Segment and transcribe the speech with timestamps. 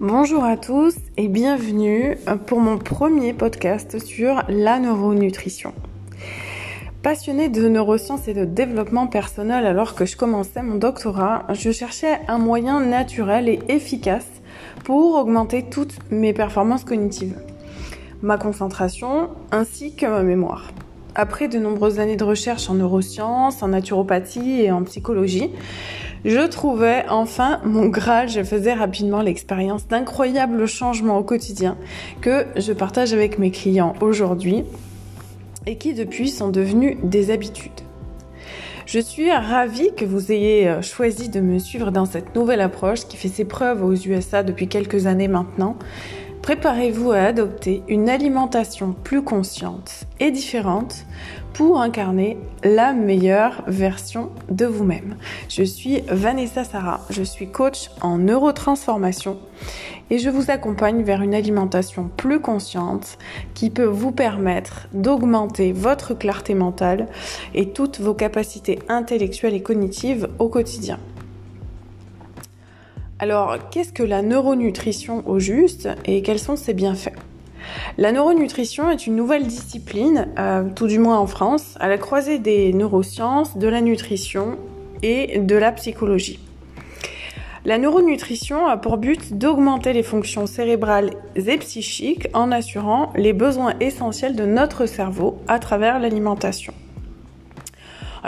[0.00, 2.16] Bonjour à tous et bienvenue
[2.46, 5.74] pour mon premier podcast sur la neuronutrition.
[7.02, 12.20] Passionnée de neurosciences et de développement personnel alors que je commençais mon doctorat, je cherchais
[12.28, 14.28] un moyen naturel et efficace
[14.84, 17.36] pour augmenter toutes mes performances cognitives,
[18.22, 20.70] ma concentration ainsi que ma mémoire.
[21.16, 25.50] Après de nombreuses années de recherche en neurosciences, en naturopathie et en psychologie,
[26.28, 28.28] je trouvais enfin mon Graal.
[28.28, 31.76] Je faisais rapidement l'expérience d'incroyables changements au quotidien
[32.20, 34.64] que je partage avec mes clients aujourd'hui
[35.66, 37.80] et qui depuis sont devenus des habitudes.
[38.84, 43.06] Je suis ravie que vous ayez euh, choisi de me suivre dans cette nouvelle approche
[43.06, 45.76] qui fait ses preuves aux USA depuis quelques années maintenant.
[46.40, 51.04] Préparez-vous à adopter une alimentation plus consciente et différente
[51.58, 55.16] pour incarner la meilleure version de vous-même.
[55.48, 59.38] Je suis Vanessa Sarah, je suis coach en neurotransformation
[60.10, 63.18] et je vous accompagne vers une alimentation plus consciente
[63.54, 67.08] qui peut vous permettre d'augmenter votre clarté mentale
[67.54, 71.00] et toutes vos capacités intellectuelles et cognitives au quotidien.
[73.18, 77.16] Alors, qu'est-ce que la neuronutrition au juste et quels sont ses bienfaits?
[77.96, 82.38] La neuronutrition est une nouvelle discipline, euh, tout du moins en France, à la croisée
[82.38, 84.58] des neurosciences, de la nutrition
[85.02, 86.40] et de la psychologie.
[87.64, 93.74] La neuronutrition a pour but d'augmenter les fonctions cérébrales et psychiques en assurant les besoins
[93.80, 96.72] essentiels de notre cerveau à travers l'alimentation.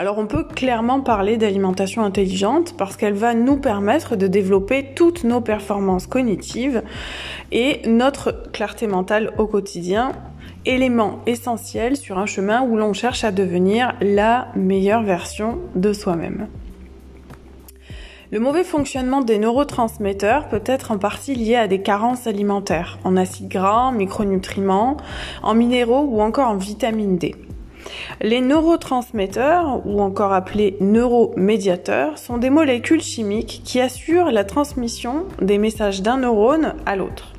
[0.01, 5.23] Alors on peut clairement parler d'alimentation intelligente parce qu'elle va nous permettre de développer toutes
[5.23, 6.81] nos performances cognitives
[7.51, 10.13] et notre clarté mentale au quotidien,
[10.65, 16.47] élément essentiel sur un chemin où l'on cherche à devenir la meilleure version de soi-même.
[18.31, 23.17] Le mauvais fonctionnement des neurotransmetteurs peut être en partie lié à des carences alimentaires, en
[23.17, 24.97] acides gras, en micronutriments,
[25.43, 27.35] en minéraux ou encore en vitamine D.
[28.21, 35.57] Les neurotransmetteurs, ou encore appelés neuromédiateurs, sont des molécules chimiques qui assurent la transmission des
[35.57, 37.33] messages d'un neurone à l'autre.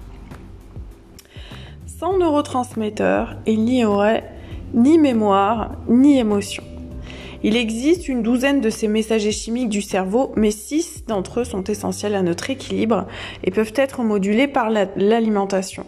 [1.87, 4.25] Sans neurotransmetteurs, il n'y aurait
[4.75, 6.65] ni mémoire ni émotion.
[7.45, 11.65] Il existe une douzaine de ces messagers chimiques du cerveau, mais six d'entre eux sont
[11.65, 13.07] essentiels à notre équilibre
[13.43, 15.85] et peuvent être modulés par l'alimentation.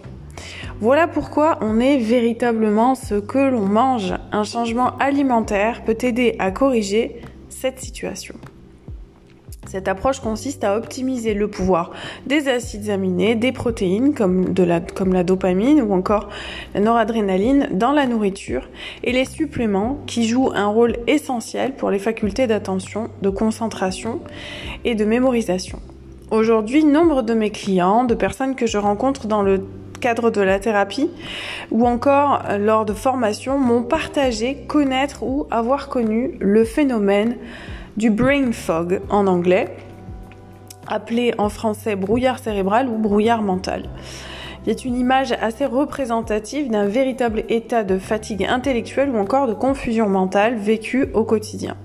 [0.81, 4.13] Voilà pourquoi on est véritablement ce que l'on mange.
[4.33, 8.35] Un changement alimentaire peut aider à corriger cette situation.
[9.67, 11.93] Cette approche consiste à optimiser le pouvoir
[12.27, 16.29] des acides aminés, des protéines comme, la, la dopamine ou encore
[16.75, 18.69] la noradrénaline dans la nourriture
[19.05, 24.21] et les suppléments qui jouent un rôle essentiel pour les facultés d'attention, de concentration
[24.85, 25.79] et de mémorisation.
[26.31, 29.63] Aujourd'hui, nombre de mes clients, de personnes que je rencontre dans le
[30.05, 31.09] cadre de la thérapie
[31.71, 37.37] ou encore euh, lors de formations m'ont partagé, connaître ou avoir connu le phénomène
[37.97, 39.75] du brain fog en anglais,
[40.89, 43.89] appelé en français brouillard cérébral ou brouillard mental.
[44.67, 50.11] C'est une image assez représentative d'un véritable état de fatigue intellectuelle ou encore de confusion
[50.11, 51.77] mentale vécue au quotidien.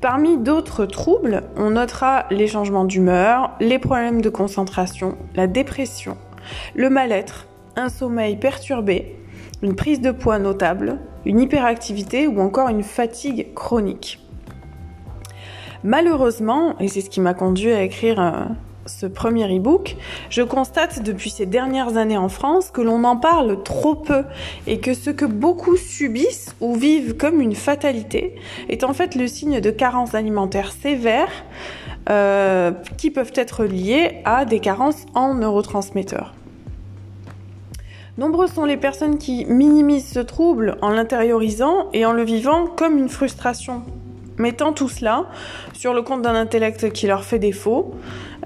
[0.00, 6.16] Parmi d'autres troubles, on notera les changements d'humeur, les problèmes de concentration, la dépression,
[6.74, 9.16] le mal-être, un sommeil perturbé,
[9.62, 14.20] une prise de poids notable, une hyperactivité ou encore une fatigue chronique.
[15.84, 18.44] Malheureusement, et c'est ce qui m'a conduit à écrire euh,
[18.86, 19.96] ce premier e-book,
[20.30, 24.24] je constate depuis ces dernières années en France que l'on en parle trop peu
[24.66, 28.36] et que ce que beaucoup subissent ou vivent comme une fatalité
[28.68, 31.44] est en fait le signe de carences alimentaires sévères
[32.10, 36.34] euh, qui peuvent être liées à des carences en neurotransmetteurs.
[38.18, 42.98] Nombreuses sont les personnes qui minimisent ce trouble en l'intériorisant et en le vivant comme
[42.98, 43.82] une frustration,
[44.38, 45.26] mettant tout cela
[45.72, 47.94] sur le compte d'un intellect qui leur fait défaut.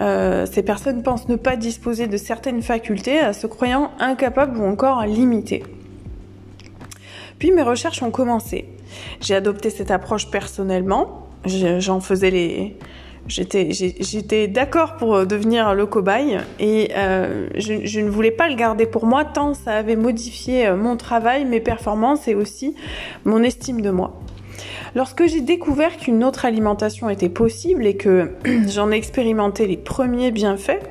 [0.02, 4.64] Euh, ces personnes pensent ne pas disposer de certaines facultés, à se croyant incapables ou
[4.64, 5.62] encore limitées.
[7.38, 8.68] Puis mes recherches ont commencé.
[9.22, 11.28] J'ai adopté cette approche personnellement.
[11.46, 12.76] J'en faisais les,
[13.28, 18.84] J'étais, d'accord pour euh, devenir le cobaye et euh, je, ne voulais pas le garder
[18.84, 22.74] pour moi tant ça avait modifié euh, mon travail, mes performances et aussi
[23.24, 24.20] mon estime de moi.
[24.96, 28.32] Lorsque j'ai découvert qu'une autre alimentation était possible et que
[28.68, 30.82] j'en ai expérimenté les premiers bienfaits,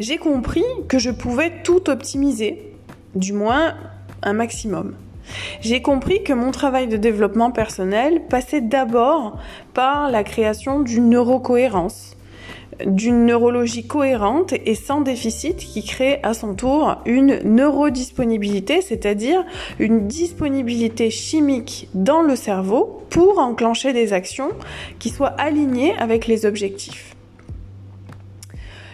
[0.00, 2.72] j'ai compris que je pouvais tout optimiser,
[3.14, 3.74] du moins
[4.22, 4.94] un maximum.
[5.60, 9.38] J'ai compris que mon travail de développement personnel passait d'abord
[9.74, 12.16] par la création d'une neurocohérence,
[12.86, 19.44] d'une neurologie cohérente et sans déficit qui crée à son tour une neurodisponibilité, c'est-à-dire
[19.78, 24.50] une disponibilité chimique dans le cerveau pour enclencher des actions
[24.98, 27.16] qui soient alignées avec les objectifs.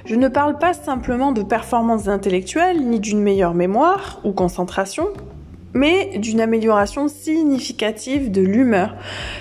[0.04, 5.08] Je ne parle pas simplement de performance intellectuelle ni d'une meilleure mémoire ou concentration,
[5.76, 8.96] mais d'une amélioration significative de l'humeur,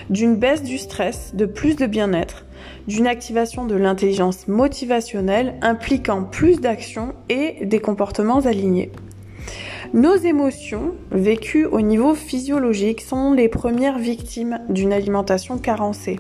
[0.09, 2.45] d'une baisse du stress, de plus de bien-être,
[2.87, 8.91] d'une activation de l'intelligence motivationnelle impliquant plus d'action et des comportements alignés.
[9.93, 16.19] Nos émotions, vécues au niveau physiologique, sont les premières victimes d'une alimentation carencée.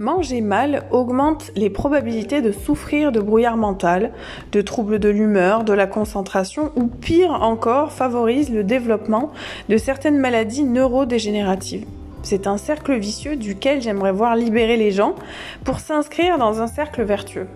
[0.00, 4.12] Manger mal augmente les probabilités de souffrir de brouillard mental,
[4.52, 9.32] de troubles de l'humeur, de la concentration ou pire encore favorise le développement
[9.68, 11.84] de certaines maladies neurodégénératives.
[12.22, 15.16] C'est un cercle vicieux duquel j'aimerais voir libérer les gens
[15.64, 17.48] pour s'inscrire dans un cercle vertueux.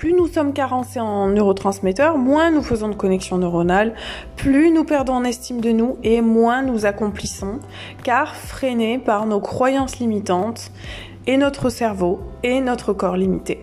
[0.00, 3.92] Plus nous sommes carencés en neurotransmetteurs, moins nous faisons de connexions neuronales,
[4.34, 7.58] plus nous perdons en estime de nous et moins nous accomplissons,
[8.02, 10.70] car freinés par nos croyances limitantes
[11.26, 13.60] et notre cerveau et notre corps limité.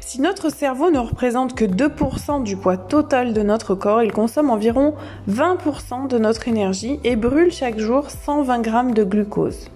[0.00, 4.50] Si notre cerveau ne représente que 2% du poids total de notre corps, il consomme
[4.50, 4.94] environ
[5.30, 9.70] 20% de notre énergie et brûle chaque jour 120 grammes de glucose.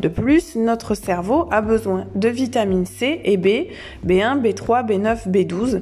[0.00, 3.68] De plus, notre cerveau a besoin de vitamine C et B,
[4.06, 5.80] B1, B3, B9, B12,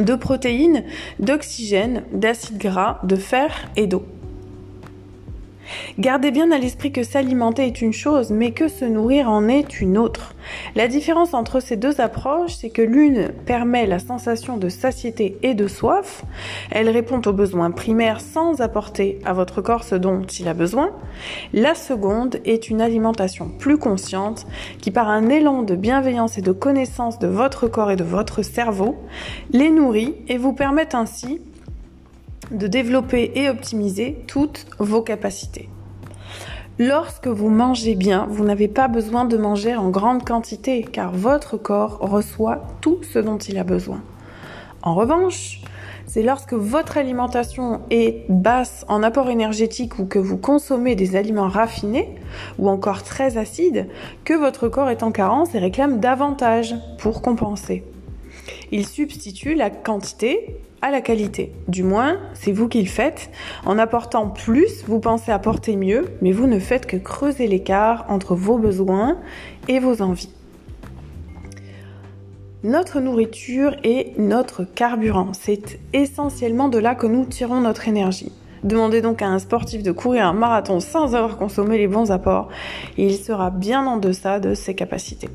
[0.00, 0.84] de protéines,
[1.18, 4.04] d'oxygène, d'acides gras, de fer et d'eau.
[5.98, 9.80] Gardez bien à l'esprit que s'alimenter est une chose, mais que se nourrir en est
[9.80, 10.34] une autre.
[10.74, 15.54] La différence entre ces deux approches, c'est que l'une permet la sensation de satiété et
[15.54, 16.24] de soif,
[16.70, 20.90] elle répond aux besoins primaires sans apporter à votre corps ce dont il a besoin.
[21.52, 24.46] La seconde est une alimentation plus consciente
[24.80, 28.42] qui, par un élan de bienveillance et de connaissance de votre corps et de votre
[28.42, 28.96] cerveau,
[29.50, 31.40] les nourrit et vous permet ainsi
[32.54, 35.68] de développer et optimiser toutes vos capacités.
[36.78, 41.56] Lorsque vous mangez bien, vous n'avez pas besoin de manger en grande quantité car votre
[41.56, 44.02] corps reçoit tout ce dont il a besoin.
[44.82, 45.60] En revanche,
[46.06, 51.48] c'est lorsque votre alimentation est basse en apport énergétique ou que vous consommez des aliments
[51.48, 52.14] raffinés
[52.58, 53.88] ou encore très acides
[54.24, 57.84] que votre corps est en carence et réclame davantage pour compenser.
[58.76, 61.52] Il substitue la quantité à la qualité.
[61.68, 63.30] Du moins, c'est vous qui le faites.
[63.64, 68.34] En apportant plus, vous pensez apporter mieux, mais vous ne faites que creuser l'écart entre
[68.34, 69.18] vos besoins
[69.68, 70.34] et vos envies.
[72.64, 75.28] Notre nourriture est notre carburant.
[75.34, 78.32] C'est essentiellement de là que nous tirons notre énergie.
[78.64, 82.48] Demandez donc à un sportif de courir un marathon sans avoir consommé les bons apports
[82.96, 85.28] il sera bien en deçà de ses capacités.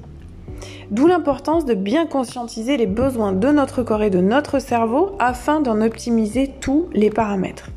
[0.91, 5.62] D'où l'importance de bien conscientiser les besoins de notre corps et de notre cerveau afin
[5.62, 7.69] d'en optimiser tous les paramètres.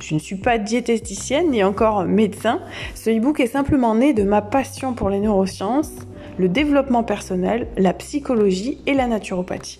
[0.00, 2.60] Je ne suis pas diététicienne ni encore médecin.
[2.96, 5.92] Ce e-book est simplement né de ma passion pour les neurosciences,
[6.36, 9.78] le développement personnel, la psychologie et la naturopathie.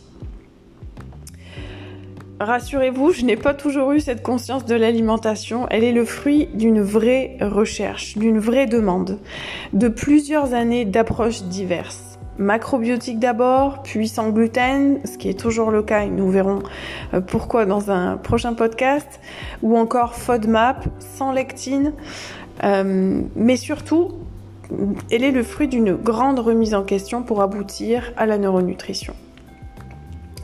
[2.39, 5.67] Rassurez-vous, je n'ai pas toujours eu cette conscience de l'alimentation.
[5.71, 9.19] Elle est le fruit d'une vraie recherche, d'une vraie demande,
[9.73, 15.83] de plusieurs années d'approches diverses macrobiotique d'abord, puis sans gluten, ce qui est toujours le
[15.83, 16.61] cas, et nous verrons
[17.13, 19.21] euh, pourquoi dans un prochain podcast,
[19.63, 21.93] ou encore FODMAP, sans lectine,
[22.65, 24.13] euh, mais surtout,
[25.11, 29.15] elle est le fruit d'une grande remise en question pour aboutir à la neuronutrition.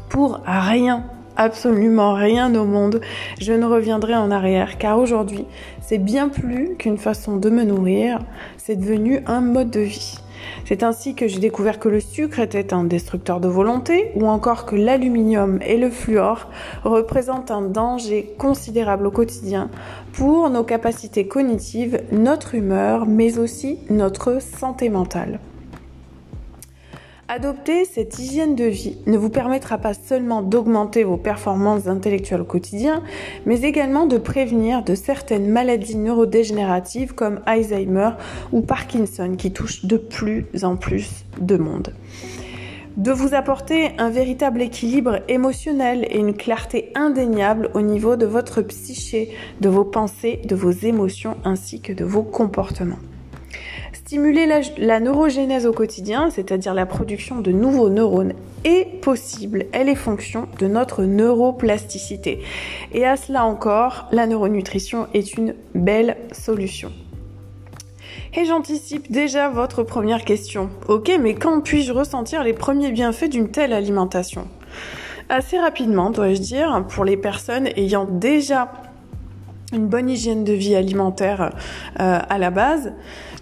[0.09, 1.05] Pour rien,
[1.37, 3.01] absolument rien au monde,
[3.41, 5.45] je ne reviendrai en arrière, car aujourd'hui,
[5.81, 8.19] c'est bien plus qu'une façon de me nourrir,
[8.57, 10.19] c'est devenu un mode de vie.
[10.65, 14.67] C'est ainsi que j'ai découvert que le sucre était un destructeur de volonté ou encore
[14.67, 16.49] que l'aluminium et le fluor
[16.85, 19.71] représentent un danger considérable au quotidien
[20.13, 25.41] pour nos capacités cognitives, notre humeur, mais aussi notre santé mentale.
[27.37, 32.45] Adopter cette hygiène de vie ne vous permettra pas seulement d'augmenter vos performances intellectuelles au
[32.45, 33.03] quotidien,
[33.45, 38.11] mais également de prévenir de certaines maladies neurodégénératives comme Alzheimer
[38.53, 41.93] ou Parkinson qui touchent de plus en plus de monde.
[42.97, 48.63] De vous apporter un véritable équilibre émotionnel et une clarté indéniable au niveau de votre
[48.63, 53.01] psyché, de vos pensées, de vos émotions ainsi que de vos comportements.
[54.07, 54.47] Stimuler
[54.77, 59.65] la, neurogénèse au quotidien, c'est-à-dire la production de nouveaux neurones, est possible.
[59.73, 62.43] Elle est fonction de notre neuroplasticité.
[62.93, 66.93] Et à cela encore, la neuronutrition est une belle solution.
[68.35, 70.69] Et j'anticipe déjà votre première question.
[70.87, 74.49] Ok, mais quand puis-je ressentir les premiers bienfaits d'une telle alimentation?
[75.31, 78.71] Assez rapidement, dois-je dire, pour les personnes ayant déjà
[79.73, 81.53] une bonne hygiène de vie alimentaire
[82.01, 82.93] euh, à la base.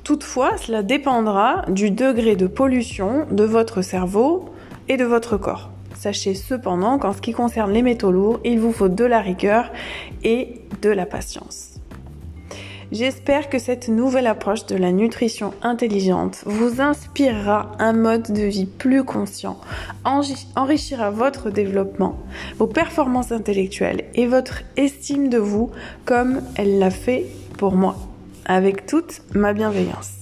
[0.05, 4.47] Toutefois, cela dépendra du degré de pollution de votre cerveau
[4.89, 5.71] et de votre corps.
[5.95, 9.71] Sachez cependant qu'en ce qui concerne les métaux lourds, il vous faut de la rigueur
[10.25, 11.72] et de la patience.
[12.93, 18.67] J'espère que cette nouvelle approche de la nutrition intelligente vous inspirera un mode de vie
[18.67, 19.59] plus conscient,
[20.05, 22.19] enrichira votre développement,
[22.59, 25.71] vos performances intellectuelles et votre estime de vous
[26.05, 27.25] comme elle l'a fait
[27.57, 27.97] pour moi,
[28.45, 30.22] avec toute ma bienveillance.